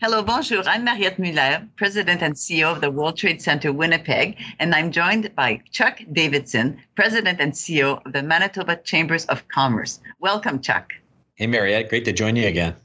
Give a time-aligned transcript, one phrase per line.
[0.00, 0.62] Hello, bonjour.
[0.64, 5.34] I'm Mariette Mulaire, President and CEO of the World Trade Center Winnipeg, and I'm joined
[5.34, 9.98] by Chuck Davidson, President and CEO of the Manitoba Chambers of Commerce.
[10.20, 10.92] Welcome, Chuck.
[11.34, 11.88] Hey, Mariette.
[11.88, 12.76] Great to join you again.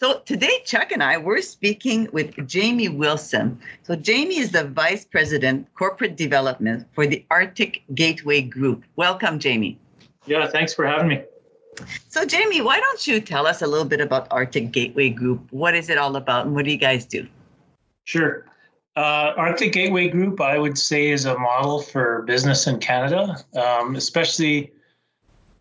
[0.00, 3.60] So today, Chuck and I, we're speaking with Jamie Wilson.
[3.84, 8.82] So Jamie is the Vice President, Corporate Development for the Arctic Gateway Group.
[8.96, 9.78] Welcome, Jamie.
[10.26, 11.22] Yeah, thanks for having me.
[12.08, 15.50] So, Jamie, why don't you tell us a little bit about Arctic Gateway Group?
[15.50, 17.26] What is it all about, and what do you guys do?
[18.04, 18.44] Sure.
[18.94, 23.96] Uh, Arctic Gateway Group, I would say, is a model for business in Canada, um,
[23.96, 24.72] especially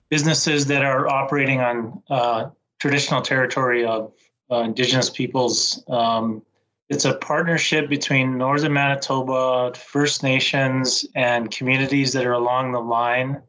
[0.09, 4.11] businesses that are operating on uh, traditional territory of
[4.51, 5.81] uh, Indigenous peoples.
[5.87, 6.41] Um,
[6.89, 13.41] it's a partnership between Northern Manitoba, First Nations, and communities that are along the line,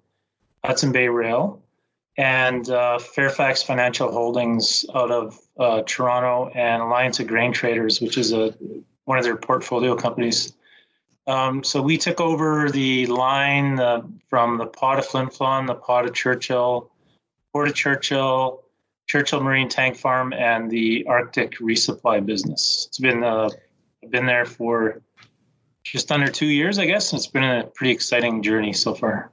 [0.65, 1.61] Hudson Bay Rail
[2.19, 8.19] and uh, Fairfax Financial Holdings out of uh, Toronto and Alliance of Grain Traders, which
[8.19, 8.55] is a
[9.05, 10.53] one of their portfolio companies.
[11.27, 15.75] Um, so we took over the line uh, from the Port of Flin Flon, the
[15.75, 16.91] Port of Churchill,
[17.53, 18.63] Port of Churchill,
[19.07, 22.87] Churchill Marine Tank Farm, and the Arctic resupply business.
[22.89, 23.51] It's been uh,
[24.11, 25.03] been there for
[25.85, 27.13] just under two years, I guess.
[27.13, 29.33] It's been a pretty exciting journey so far.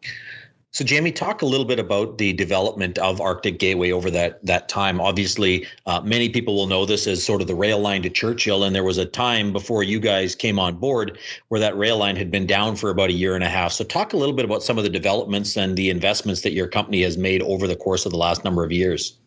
[0.72, 4.70] So, Jamie, talk a little bit about the development of Arctic Gateway over that that
[4.70, 5.02] time.
[5.02, 8.64] Obviously, uh, many people will know this as sort of the rail line to Churchill,
[8.64, 12.16] and there was a time before you guys came on board where that rail line
[12.16, 13.72] had been down for about a year and a half.
[13.72, 16.68] So, talk a little bit about some of the developments and the investments that your
[16.68, 19.18] company has made over the course of the last number of years.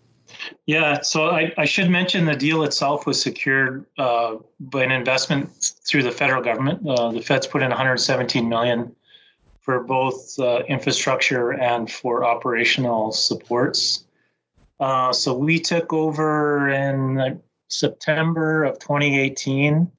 [0.67, 5.75] Yeah, so I, I should mention the deal itself was secured uh, by an investment
[5.87, 6.89] through the federal government.
[6.89, 8.95] Uh, the Feds put in 117 million
[9.63, 14.05] for both uh, infrastructure and for operational supports.
[14.81, 19.91] Uh, so we took over in September of 2018.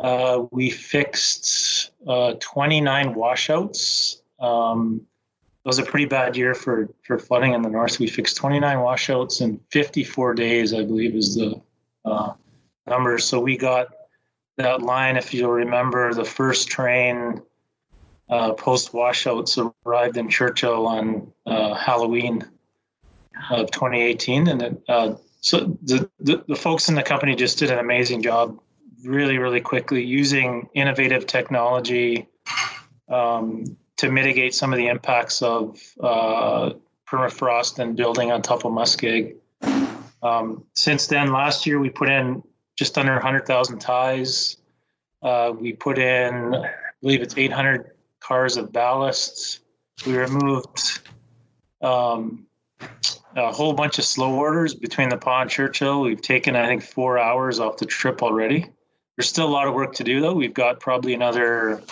[0.00, 4.22] Uh, we fixed uh, 29 washouts.
[4.40, 5.02] Um,
[5.64, 7.98] it was a pretty bad year for, for flooding in the north.
[7.98, 11.60] We fixed 29 washouts in 54 days, I believe, is the
[12.06, 12.32] uh,
[12.86, 13.18] number.
[13.18, 13.88] So we got
[14.56, 17.42] that line, if you'll remember, the first train
[18.28, 22.44] uh, post washouts arrived in Churchill on uh, Halloween
[23.50, 27.70] of 2018, and it, uh, so the, the, the folks in the company just did
[27.70, 28.58] an amazing job,
[29.04, 32.26] really really quickly using innovative technology
[33.08, 33.64] um,
[33.96, 36.70] to mitigate some of the impacts of uh,
[37.06, 39.36] permafrost and building on top of muskeg.
[40.22, 42.42] Um, since then, last year we put in
[42.76, 44.56] just under 100,000 ties.
[45.22, 46.70] Uh, we put in, I
[47.02, 47.93] believe it's 800
[48.24, 49.60] cars of ballasts.
[50.06, 51.00] We removed
[51.82, 52.46] um,
[53.36, 56.00] a whole bunch of slow orders between the pond Churchill.
[56.00, 58.66] We've taken, I think, four hours off the trip already.
[59.16, 60.32] There's still a lot of work to do, though.
[60.32, 61.82] We've got probably another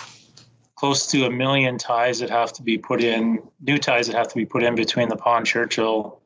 [0.75, 4.28] close to a million ties that have to be put in, new ties that have
[4.28, 6.20] to be put in between the pond Churchill.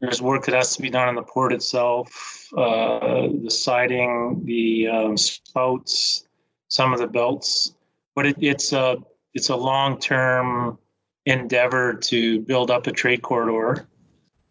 [0.00, 4.88] There's work that has to be done on the port itself, uh, the siding, the
[4.88, 6.26] um, spouts,
[6.68, 7.74] some of the belts.
[8.14, 8.96] But it, it's a uh,
[9.36, 10.78] it's a long term
[11.26, 13.86] endeavor to build up a trade corridor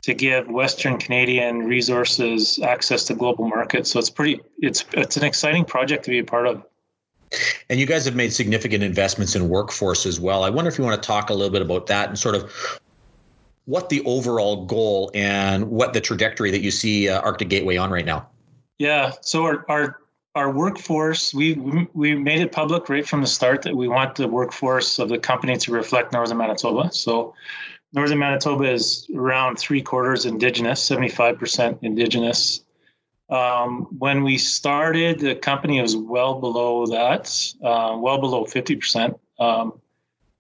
[0.04, 3.92] to give Western Canadian resources access to global markets.
[3.92, 6.64] So it's pretty it's it's an exciting project to be a part of.
[7.70, 10.44] And you guys have made significant investments in workforce as well.
[10.44, 12.80] I wonder if you want to talk a little bit about that and sort of
[13.66, 17.90] what the overall goal and what the trajectory that you see uh, Arctic Gateway on
[17.90, 18.30] right now.
[18.78, 20.00] Yeah, so our, our
[20.36, 21.54] our workforce, we
[21.94, 25.18] we made it public right from the start that we want the workforce of the
[25.18, 26.92] company to reflect Northern Manitoba.
[26.92, 27.34] So
[27.94, 32.66] Northern Manitoba is around three quarters Indigenous, 75% Indigenous.
[33.30, 39.18] Um, when we started, the company was well below that, uh, well below 50%.
[39.40, 39.80] Um,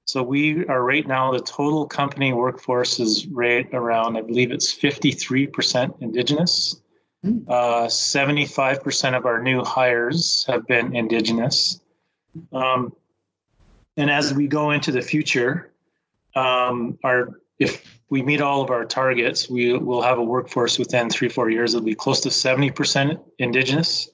[0.03, 4.71] so we are right now, the total company workforce is right around, I believe it's
[4.71, 6.79] 53% Indigenous.
[7.25, 11.81] Uh, 75% of our new hires have been Indigenous.
[12.51, 12.93] Um,
[13.97, 15.71] and as we go into the future,
[16.35, 21.09] um, our if we meet all of our targets, we will have a workforce within
[21.09, 24.09] three, four years that'll be close to 70% Indigenous.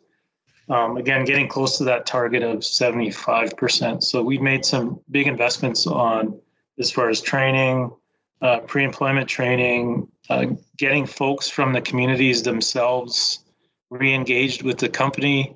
[0.69, 4.03] Um, again, getting close to that target of 75%.
[4.03, 6.39] So we've made some big investments on
[6.80, 7.91] as far as training,
[8.41, 10.47] uh, pre-employment training, uh,
[10.77, 13.39] getting folks from the communities themselves
[13.89, 15.55] re-engaged with the company.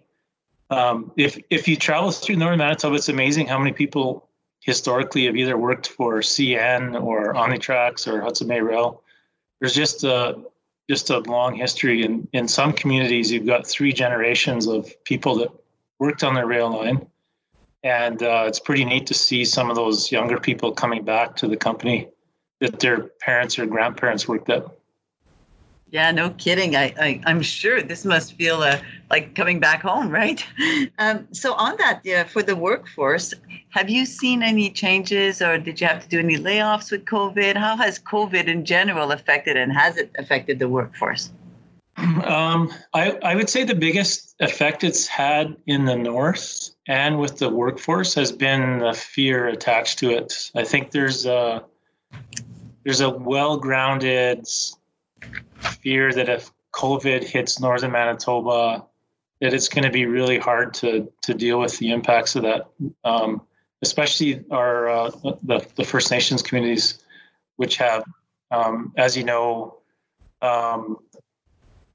[0.69, 4.27] Um, if if you travel through Northern Manitoba, it's amazing how many people
[4.59, 9.01] historically have either worked for CN or Omnitrax or Hudson Bay Rail.
[9.59, 10.39] There's just a,
[10.89, 12.03] just a long history.
[12.03, 15.49] In in some communities, you've got three generations of people that
[15.99, 17.05] worked on the rail line,
[17.83, 21.47] and uh, it's pretty neat to see some of those younger people coming back to
[21.47, 22.09] the company
[22.61, 24.65] that their parents or grandparents worked at.
[25.91, 26.75] Yeah, no kidding.
[26.75, 28.79] I, I am sure this must feel uh,
[29.09, 30.45] like coming back home, right?
[30.97, 33.33] Um, so on that, yeah, for the workforce,
[33.69, 37.55] have you seen any changes, or did you have to do any layoffs with COVID?
[37.55, 41.31] How has COVID in general affected, and has it affected the workforce?
[41.97, 47.37] Um, I I would say the biggest effect it's had in the north and with
[47.37, 50.51] the workforce has been the fear attached to it.
[50.55, 51.63] I think there's a
[52.83, 54.47] there's a well-grounded
[55.81, 58.85] fear that if COVID hits northern Manitoba,
[59.41, 62.67] that it's going to be really hard to to deal with the impacts of that,
[63.03, 63.41] um,
[63.81, 65.11] especially our uh,
[65.43, 67.03] the the First Nations communities,
[67.57, 68.03] which have,
[68.51, 69.79] um, as you know,
[70.41, 70.97] um,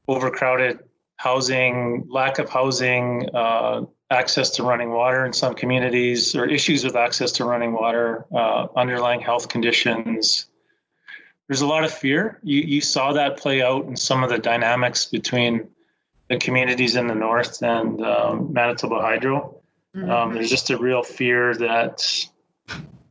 [0.08, 0.80] overcrowded
[1.20, 6.96] housing, lack of housing, uh, access to running water in some communities, or issues with
[6.96, 10.46] access to running water, uh, underlying health conditions,
[11.46, 12.38] there's a lot of fear.
[12.42, 15.68] You you saw that play out in some of the dynamics between
[16.30, 19.60] the communities in the north and um, Manitoba Hydro.
[19.94, 20.10] Mm-hmm.
[20.10, 22.02] Um, there's just a real fear that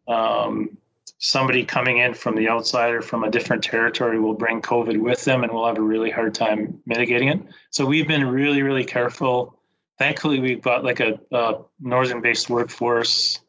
[0.07, 0.78] um,
[1.19, 5.24] somebody coming in from the outside or from a different territory will bring COVID with
[5.25, 7.39] them, and we'll have a really hard time mitigating it.
[7.69, 9.60] So we've been really really careful.
[10.00, 13.42] Thankfully, we've got like a, a northern-based workforce.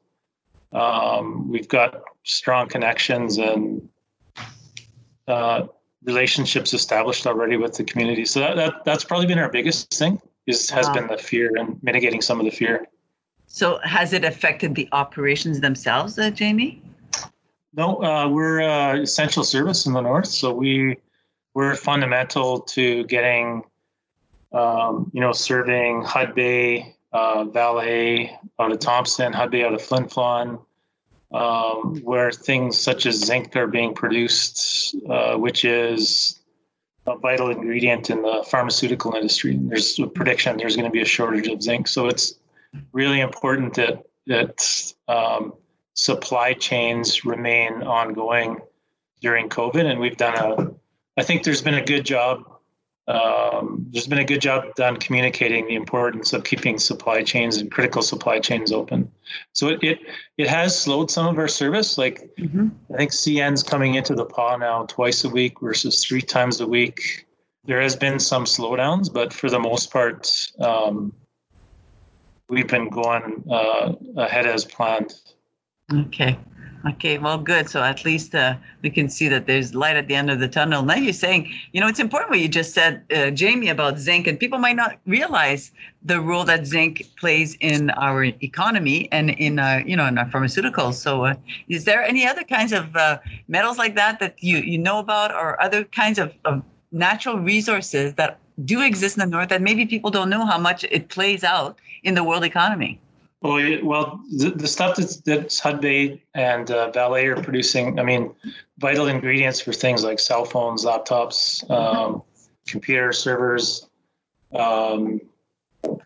[0.72, 3.88] Um, we've got strong connections and
[5.28, 5.66] uh,
[6.04, 8.24] relationships established already with the community.
[8.24, 10.94] So that, that that's probably been our biggest thing is has wow.
[10.94, 12.86] been the fear and mitigating some of the fear.
[13.46, 16.82] So has it affected the operations themselves, uh, Jamie?
[17.72, 20.96] No, uh, we're uh, essential service in the north, so we
[21.54, 23.62] we're fundamental to getting,
[24.52, 28.28] um, you know, serving Hudbay, uh, Vale
[28.58, 30.60] out of Thompson, Hudbay out of Flin Flon,
[31.32, 36.40] um, where things such as zinc are being produced, uh, which is
[37.06, 39.56] a vital ingredient in the pharmaceutical industry.
[39.60, 42.34] There's a prediction there's going to be a shortage of zinc, so it's
[42.92, 45.54] really important that that um,
[45.94, 48.58] supply chains remain ongoing
[49.20, 50.74] during COVID, and we've done a.
[51.16, 52.44] I think there's been a good job
[53.10, 57.68] um, there's been a good job done communicating the importance of keeping supply chains and
[57.70, 59.10] critical supply chains open.
[59.52, 59.98] So it it,
[60.38, 61.98] it has slowed some of our service.
[61.98, 62.68] Like mm-hmm.
[62.94, 66.66] I think CN's coming into the Pas now twice a week versus three times a
[66.66, 67.26] week.
[67.64, 71.12] There has been some slowdowns, but for the most part, um,
[72.48, 75.14] we've been going uh, ahead as planned.
[75.92, 76.38] Okay.
[76.86, 77.68] Okay, well, good.
[77.68, 80.48] So at least uh, we can see that there's light at the end of the
[80.48, 80.82] tunnel.
[80.82, 84.26] Now you're saying, you know, it's important what you just said, uh, Jamie, about zinc,
[84.26, 85.72] and people might not realize
[86.02, 90.24] the role that zinc plays in our economy and in our, you know, in our
[90.24, 90.94] pharmaceuticals.
[90.94, 91.34] So, uh,
[91.68, 95.34] is there any other kinds of uh, metals like that that you you know about,
[95.34, 96.62] or other kinds of, of
[96.92, 100.84] natural resources that do exist in the north that maybe people don't know how much
[100.84, 102.98] it plays out in the world economy?
[103.42, 108.34] Well, well, the, the stuff that's, that's Hudbay and uh, Vale are producing, I mean,
[108.78, 112.22] vital ingredients for things like cell phones, laptops, um,
[112.66, 113.88] computer servers,
[114.54, 115.22] um,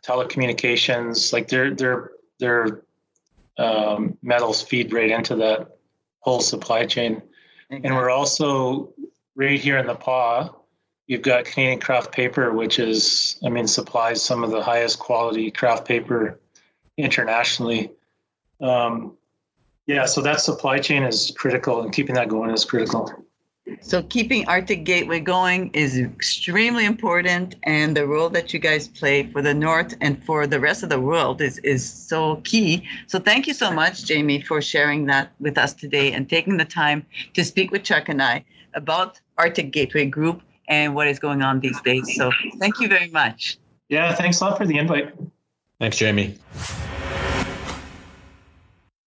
[0.02, 1.32] telecommunications.
[1.32, 2.82] Like their their their
[3.58, 5.76] um, metals feed right into that
[6.20, 7.20] whole supply chain.
[7.70, 8.92] And we're also
[9.34, 10.50] right here in the Pas.
[11.08, 15.50] You've got Canadian Kraft Paper, which is, I mean, supplies some of the highest quality
[15.50, 16.40] kraft paper
[16.96, 17.90] internationally.
[18.60, 19.16] Um,
[19.86, 23.12] yeah, so that supply chain is critical, and keeping that going is critical.
[23.80, 29.26] So keeping Arctic Gateway going is extremely important, and the role that you guys play
[29.30, 32.86] for the North and for the rest of the world is is so key.
[33.06, 36.64] So thank you so much, Jamie, for sharing that with us today and taking the
[36.64, 41.42] time to speak with Chuck and I about Arctic Gateway Group and what is going
[41.42, 42.16] on these days.
[42.16, 43.58] So thank you very much.
[43.88, 45.14] Yeah, thanks a lot for the invite.
[45.80, 46.38] Thanks, Jamie.